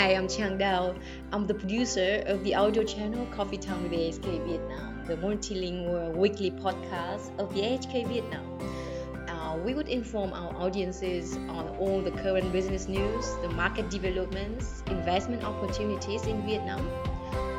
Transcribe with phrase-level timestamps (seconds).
[0.00, 0.98] Hi, I'm Chang Dao.
[1.30, 6.52] I'm the producer of the audio channel Coffee Time with AHK Vietnam, the multilingual weekly
[6.52, 8.46] podcast of the AHK Vietnam.
[9.28, 14.82] Uh, we would inform our audiences on all the current business news, the market developments,
[14.86, 16.88] investment opportunities in Vietnam,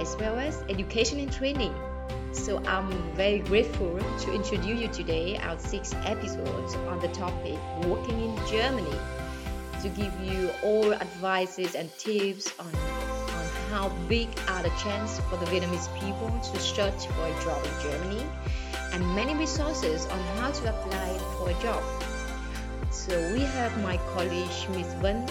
[0.00, 1.74] as well as education and training.
[2.32, 8.18] So I'm very grateful to introduce you today our six episodes on the topic working
[8.22, 8.96] in Germany
[9.82, 15.36] to give you all advices and tips on, on how big are the chances for
[15.38, 18.26] the Vietnamese people to search for a job in Germany
[18.92, 21.82] and many resources on how to apply for a job.
[22.92, 24.94] So we have my colleague Ms.
[25.02, 25.28] Vân,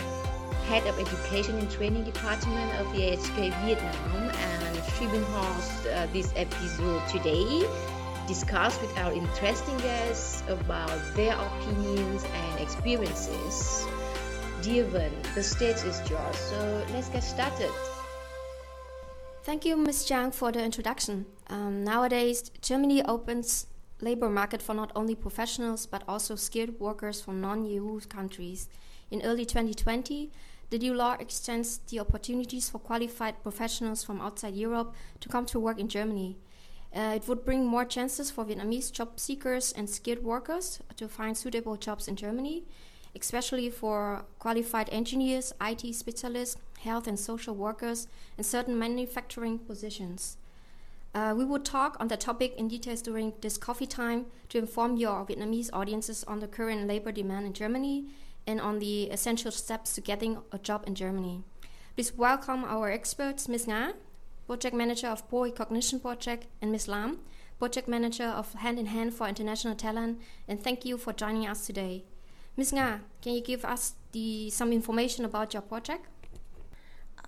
[0.68, 6.08] Head of Education and Training Department of the AHK Vietnam and she will host uh,
[6.12, 7.66] this episode today
[8.28, 13.88] discuss with our interesting guests about their opinions and experiences
[14.62, 17.72] Dear Vân, the stage is yours, so let's get started.
[19.44, 20.06] Thank you, Ms.
[20.06, 21.26] Zhang, for the introduction.
[21.48, 23.66] Um, nowadays, Germany opens
[24.02, 28.70] labor market for not only professionals but also skilled workers from non-EU countries.
[29.10, 30.30] In early 2020,
[30.70, 35.60] the new law extends the opportunities for qualified professionals from outside Europe to come to
[35.60, 36.38] work in Germany.
[36.96, 41.36] Uh, it would bring more chances for Vietnamese job seekers and skilled workers to find
[41.36, 42.64] suitable jobs in Germany
[43.20, 50.38] especially for qualified engineers, IT specialists, health and social workers, and certain manufacturing positions.
[51.14, 54.96] Uh, we will talk on the topic in details during this coffee time to inform
[54.96, 58.06] your Vietnamese audiences on the current labor demand in Germany
[58.48, 61.44] and on the essential steps to getting a job in Germany.
[61.96, 63.66] Please welcome our experts, Ms.
[63.66, 63.94] Nga,
[64.48, 66.88] Project Manager of Pro Recognition Project, and Ms.
[66.88, 67.20] Lam,
[67.60, 71.68] Project Manager of Hand in Hand for International Talent, and thank you for joining us
[71.68, 72.06] today.
[72.62, 72.74] Ms.
[72.74, 76.06] Nga, can you give us the, some information about your project?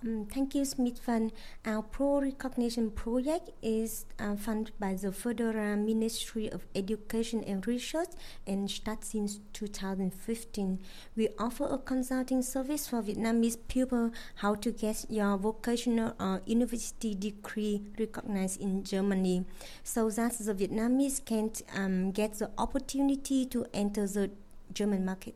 [0.00, 1.00] Um, thank you, Ms.
[1.04, 1.32] Vân.
[1.66, 8.10] Our Pro Recognition project is uh, funded by the Federal Ministry of Education and Research
[8.46, 10.78] and starts since 2015.
[11.16, 17.12] We offer a consulting service for Vietnamese people how to get your vocational or university
[17.16, 19.46] degree recognized in Germany
[19.82, 24.30] so that the Vietnamese can um, get the opportunity to enter the
[24.74, 25.34] German market.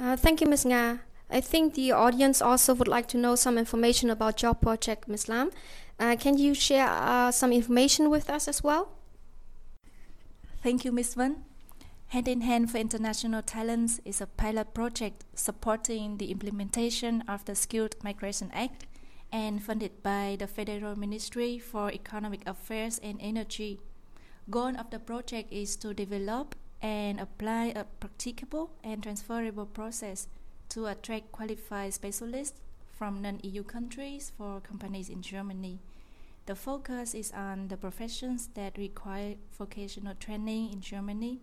[0.00, 0.64] Uh, thank you, Ms.
[0.64, 1.00] Nga.
[1.30, 5.28] I think the audience also would like to know some information about your project, Ms.
[5.28, 5.50] Lam.
[5.98, 8.92] Uh, can you share uh, some information with us as well?
[10.62, 11.14] Thank you, Ms.
[11.14, 11.36] Vân.
[12.08, 17.54] Hand in Hand for International Talents is a pilot project supporting the implementation of the
[17.54, 18.84] Skilled Migration Act
[19.32, 23.80] and funded by the Federal Ministry for Economic Affairs and Energy.
[24.50, 30.26] Goal of the project is to develop and apply a practicable and transferable process
[30.68, 32.60] to attract qualified specialists
[32.92, 35.78] from non-EU countries for companies in Germany.
[36.46, 41.40] The focus is on the professions that require vocational training in Germany.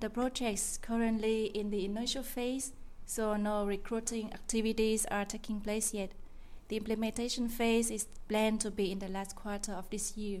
[0.00, 2.72] The project is currently in the initial phase,
[3.06, 6.10] so no recruiting activities are taking place yet.
[6.68, 10.40] The implementation phase is planned to be in the last quarter of this year.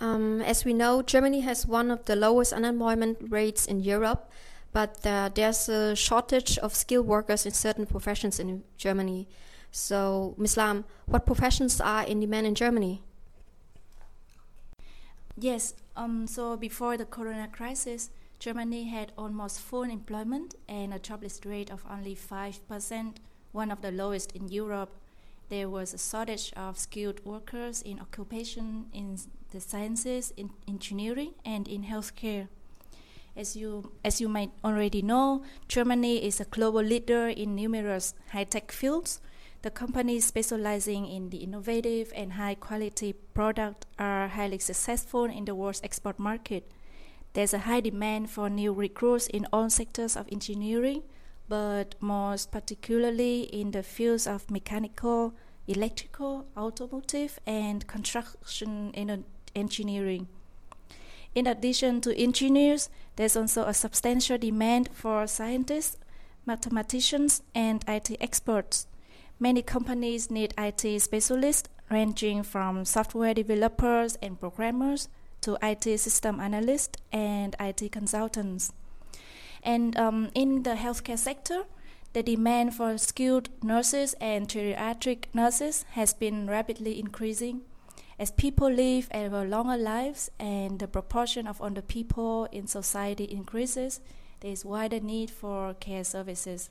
[0.00, 4.30] Um, as we know, Germany has one of the lowest unemployment rates in Europe,
[4.72, 9.26] but uh, there's a shortage of skilled workers in certain professions in Germany.
[9.70, 10.56] So, Ms.
[10.56, 13.02] Lam, what professions are in demand in Germany?
[15.36, 21.40] Yes, um, so before the corona crisis, Germany had almost full employment and a jobless
[21.44, 23.16] rate of only 5%,
[23.52, 24.90] one of the lowest in Europe.
[25.48, 29.16] There was a shortage of skilled workers in occupation in
[29.50, 32.48] the sciences, in engineering, and in healthcare.
[33.34, 38.44] As you, as you might already know, Germany is a global leader in numerous high
[38.44, 39.22] tech fields.
[39.62, 45.54] The companies specializing in the innovative and high quality product are highly successful in the
[45.54, 46.70] world's export market.
[47.32, 51.04] There's a high demand for new recruits in all sectors of engineering,
[51.48, 55.34] but most particularly in the fields of mechanical,
[55.66, 58.92] electrical, automotive, and construction
[59.54, 60.28] engineering.
[61.34, 65.96] In addition to engineers, there's also a substantial demand for scientists,
[66.46, 68.86] mathematicians, and IT experts.
[69.38, 75.08] Many companies need IT specialists, ranging from software developers and programmers
[75.42, 78.72] to IT system analysts and IT consultants.
[79.62, 81.64] And um, in the healthcare sector,
[82.12, 87.62] the demand for skilled nurses and geriatric nurses has been rapidly increasing.
[88.18, 94.00] As people live ever longer lives and the proportion of older people in society increases,
[94.40, 96.70] there is wider need for care services.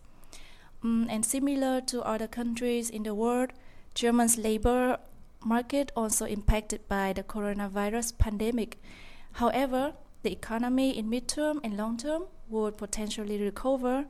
[0.84, 3.52] Um, and similar to other countries in the world,
[3.94, 4.98] Germany's labor
[5.44, 8.82] market also impacted by the coronavirus pandemic.
[9.34, 9.94] However,
[10.24, 14.06] the economy in midterm and long term would potentially recover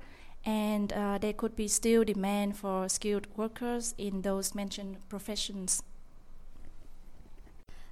[0.45, 5.83] and uh, there could be still demand for skilled workers in those mentioned professions.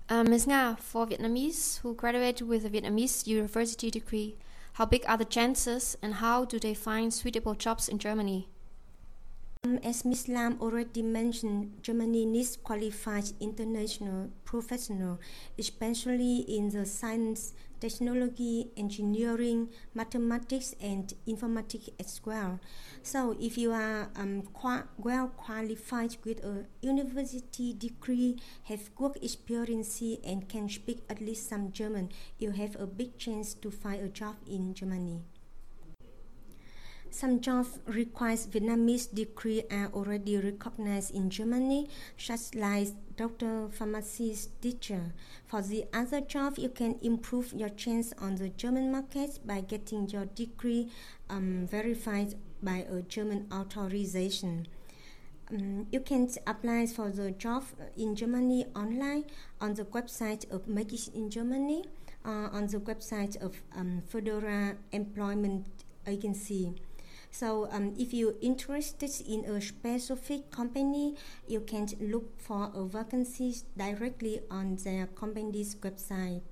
[0.08, 0.46] Uh, Ms.
[0.48, 4.38] Nga, for Vietnamese who graduated with a Vietnamese university degree,
[4.74, 8.48] how big are the chances and how do they find suitable jobs in Germany?
[9.66, 10.28] As Ms.
[10.28, 15.18] Lam already mentioned, Germany needs qualified international professionals,
[15.58, 22.60] especially in the science, technology, engineering, mathematics, and informatics as well.
[23.02, 30.00] So, if you are um, qua- well qualified with a university degree, have work experience,
[30.24, 34.10] and can speak at least some German, you have a big chance to find a
[34.10, 35.24] job in Germany.
[37.16, 45.14] Some jobs require Vietnamese degree are already recognized in Germany, such as doctor, pharmacist, teacher.
[45.48, 50.10] For the other job, you can improve your chance on the German market by getting
[50.10, 50.92] your degree
[51.30, 54.68] um, verified by a German authorization.
[55.50, 57.64] Um, you can apply for the job
[57.96, 59.24] in Germany online
[59.62, 61.86] on the website of Make It in Germany,
[62.26, 65.66] uh, on the website of um, Federal Employment
[66.06, 66.76] Agency.
[67.38, 71.16] So um, if you're interested in a specific company,
[71.50, 76.44] you can look for a vacancy directly on their company's website.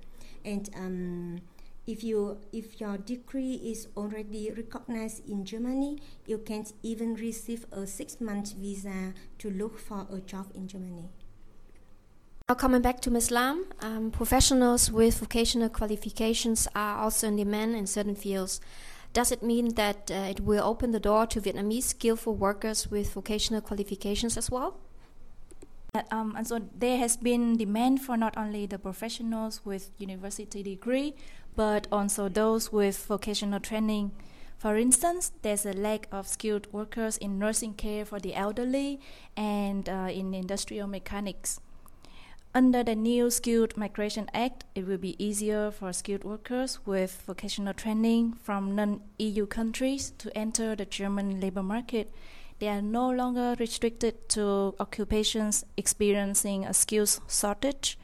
[0.44, 1.38] And um,
[1.86, 7.86] if you if your degree is already recognized in Germany, you can even receive a
[7.86, 11.08] six-month visa to look for a job in Germany.
[12.46, 13.30] Now coming back to Ms.
[13.30, 18.60] Lam, um, professionals with vocational qualifications are also in demand in certain fields.
[19.14, 23.12] Does it mean that uh, it will open the door to Vietnamese skillful workers with
[23.12, 24.76] vocational qualifications as well?
[26.10, 31.14] Um, and so there has been demand for not only the professionals with university degree,
[31.54, 34.10] but also those with vocational training.
[34.58, 38.98] For instance, there's a lack of skilled workers in nursing care for the elderly
[39.36, 41.60] and uh, in industrial mechanics.
[42.56, 47.74] Under the new Skilled Migration Act, it will be easier for skilled workers with vocational
[47.74, 52.14] training from non EU countries to enter the German labor market.
[52.60, 57.98] They are no longer restricted to occupations experiencing a skills shortage.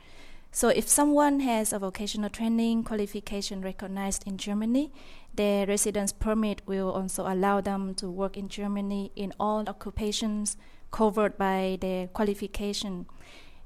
[0.50, 4.90] So, if someone has a vocational training qualification recognized in Germany,
[5.32, 10.56] their residence permit will also allow them to work in Germany in all occupations
[10.90, 13.06] covered by their qualification.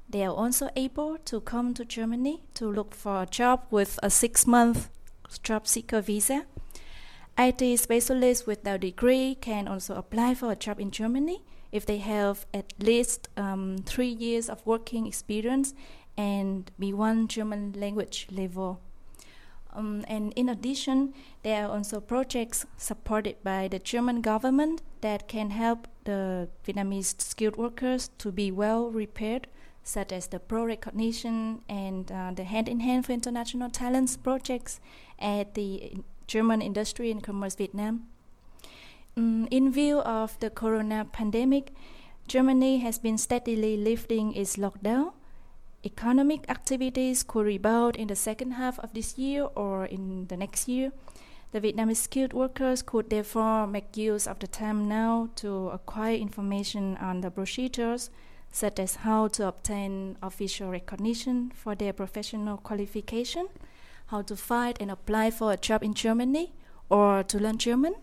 [0.09, 4.09] They are also able to come to Germany to look for a job with a
[4.09, 4.89] six month
[5.43, 6.45] job seeker visa.
[7.37, 11.97] IT specialists with their degree can also apply for a job in Germany if they
[11.97, 15.73] have at least um, three years of working experience
[16.15, 18.79] and B1 German language level.
[19.73, 21.13] Um, and in addition,
[21.43, 27.57] there are also projects supported by the German government that can help the Vietnamese skilled
[27.57, 29.47] workers to be well prepared
[29.85, 34.79] such as the Pro Recognition and uh, the Hand in Hand for International Talents projects
[35.19, 35.93] at the
[36.25, 38.07] German Industry and Commerce Vietnam.
[39.15, 41.71] Um, in view of the corona pandemic,
[42.27, 45.13] Germany has been steadily lifting its lockdown.
[45.85, 50.67] Economic activities could rebound in the second half of this year or in the next
[50.67, 50.91] year.
[51.51, 56.97] The Vietnamese skilled workers could therefore make use of the time now to acquire information
[56.97, 58.09] on the procedures
[58.55, 63.49] such as how to obtain official recognition for their professional qualification,
[64.07, 66.53] how to find and apply for a job in Germany,
[66.89, 67.95] or to learn German,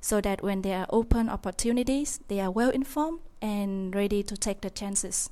[0.00, 4.62] so that when there are open opportunities, they are well informed and ready to take
[4.62, 5.28] the chances.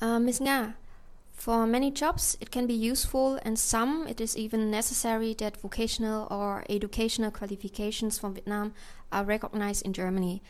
[0.00, 0.40] Uh, Ms.
[0.40, 0.74] Nga,
[1.44, 6.26] for many jobs, it can be useful, and some it is even necessary that vocational
[6.30, 8.72] or educational qualifications from Vietnam
[9.12, 10.42] are recognized in Germany.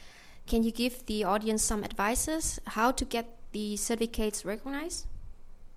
[0.47, 5.09] Can you give the audience some advices how to get the certificates recognized?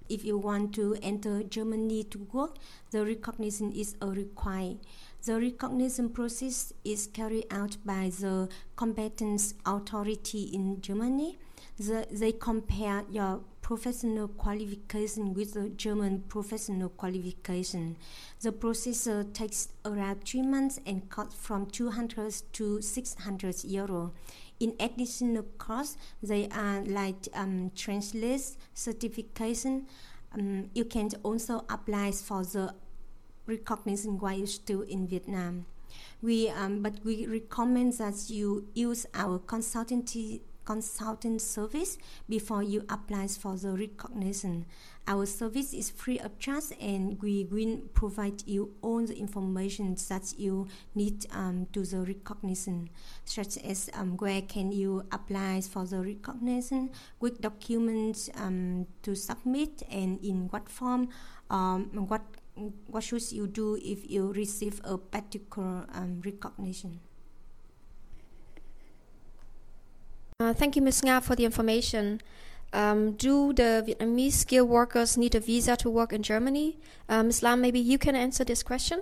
[0.08, 2.58] If you want to enter Germany to work,
[2.92, 4.78] the recognition is a required.
[5.26, 11.40] The recognition process is carried out by the competence authority in Germany.
[11.80, 17.98] The, they compare your professional qualification with the German professional qualification.
[18.40, 24.14] The process takes around three months and costs from 200 to 600 euro.
[24.62, 29.86] In additional costs, they are like um, translate certification,
[30.32, 32.74] um, you can also apply for the
[33.48, 35.66] recognition while you're still in Vietnam.
[36.22, 41.98] We, um, but we recommend that you use our consultancy consultant service
[42.28, 44.66] before you apply for the recognition.
[45.08, 50.34] Our service is free of charge and we will provide you all the information that
[50.38, 52.90] you need um, to the recognition,
[53.24, 59.84] such as um, where can you apply for the recognition, which documents um, to submit
[59.90, 61.08] and in what form,
[61.50, 62.24] um, what
[62.88, 67.00] what should you do if you receive a particular um, recognition.
[70.40, 71.02] Uh, thank you, Ms.
[71.02, 72.22] Nga, for the information.
[72.72, 76.78] Um, do the Vietnamese skilled workers need a visa to work in Germany?
[77.10, 77.42] Uh, Ms.
[77.42, 79.02] Lam, maybe you can answer this question.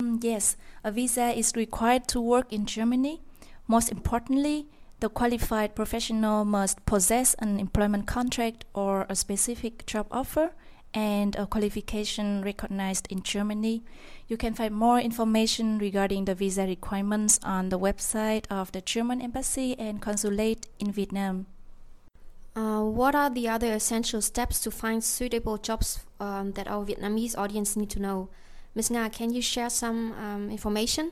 [0.00, 3.22] Mm, yes, a visa is required to work in Germany.
[3.68, 4.66] Most importantly,
[4.98, 10.54] the qualified professional must possess an employment contract or a specific job offer
[10.94, 13.82] and a qualification recognized in Germany.
[14.28, 19.20] You can find more information regarding the visa requirements on the website of the German
[19.20, 21.46] Embassy and Consulate in Vietnam.
[22.56, 27.36] Uh, what are the other essential steps to find suitable jobs um, that our Vietnamese
[27.36, 28.28] audience need to know?
[28.76, 28.90] Ms.
[28.90, 31.10] Nga, can you share some um, information?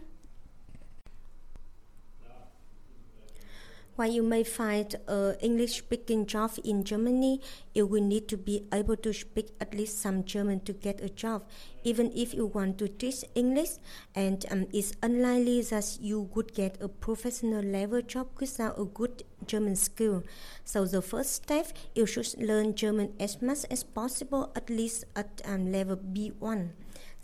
[3.94, 7.42] While you may find an English speaking job in Germany,
[7.74, 11.10] you will need to be able to speak at least some German to get a
[11.10, 11.44] job,
[11.84, 13.72] even if you want to teach English.
[14.14, 19.24] And um, it's unlikely that you would get a professional level job without a good
[19.46, 20.22] German skill.
[20.64, 25.42] So, the first step, you should learn German as much as possible, at least at
[25.44, 26.70] um, level B1.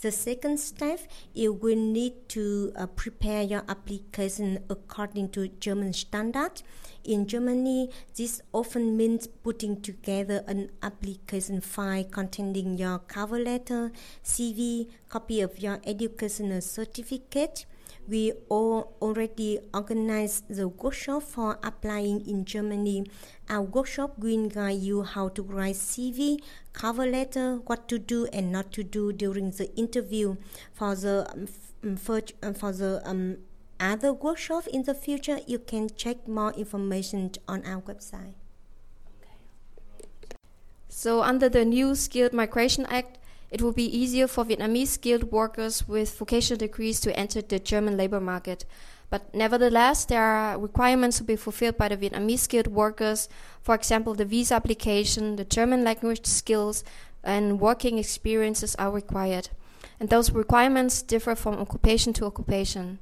[0.01, 1.01] The second step,
[1.35, 6.63] you will need to uh, prepare your application according to German standard.
[7.03, 13.91] In Germany, this often means putting together an application file containing your cover letter,
[14.23, 17.67] CV, copy of your educational certificate,
[18.07, 23.07] we all already organized the workshop for applying in Germany.
[23.49, 26.39] Our workshop will guide you how to write CV,
[26.73, 30.37] cover letter, what to do and not to do during the interview.
[30.73, 33.39] For the um, for, um, for the um,
[33.79, 38.35] other workshop in the future, you can check more information on our website.
[40.89, 43.18] So, under the new Skilled Migration Act,
[43.51, 47.97] it will be easier for Vietnamese skilled workers with vocational degrees to enter the German
[47.97, 48.65] labor market.
[49.11, 53.29] But nevertheless, there are requirements to be fulfilled by the Vietnamese skilled workers.
[53.63, 56.85] For example, the visa application, the German language skills,
[57.25, 59.49] and working experiences are required.
[59.99, 62.99] And those requirements differ from occupation to occupation.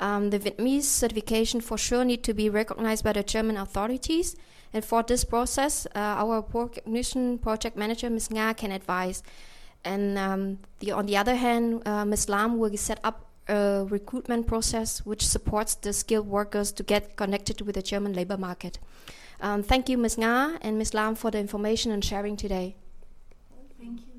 [0.00, 4.34] Um, the Vietnamese certification for sure need to be recognized by the German authorities.
[4.72, 8.28] And for this process, uh, our recognition project manager, Ms.
[8.30, 9.22] Nga, can advise.
[9.84, 12.28] And um, the, on the other hand, uh, Ms.
[12.28, 17.60] Lam will set up a recruitment process which supports the skilled workers to get connected
[17.60, 18.78] with the German labor market.
[19.40, 20.16] Um, thank you, Ms.
[20.16, 20.94] Nga and Ms.
[20.94, 22.76] Lam, for the information and sharing today.
[23.78, 24.14] Thank you.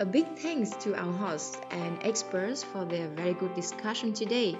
[0.00, 4.58] A big thanks to our hosts and experts for their very good discussion today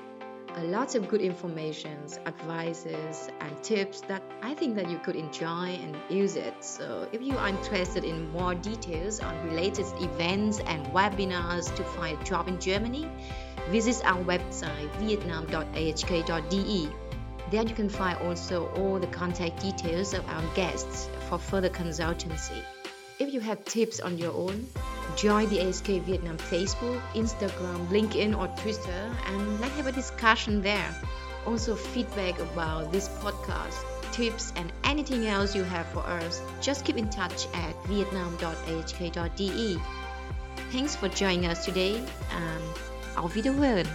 [0.56, 5.78] a lot of good informations, advices, and tips that I think that you could enjoy
[5.82, 6.54] and use it.
[6.62, 12.20] So if you are interested in more details on related events and webinars to find
[12.20, 13.08] a job in Germany,
[13.70, 16.88] visit our website vietnam.ahk.de.
[17.50, 22.62] There you can find also all the contact details of our guests for further consultancy.
[23.18, 24.66] If you have tips on your own,
[25.16, 30.94] join the AHK Vietnam Facebook, Instagram, LinkedIn, or Twitter, and let's have a discussion there.
[31.46, 36.96] Also, feedback about this podcast, tips, and anything else you have for us, just keep
[36.96, 39.78] in touch at vietnam.ahk.de.
[40.70, 42.64] Thanks for joining us today, and
[43.16, 43.87] auf Wiederhören!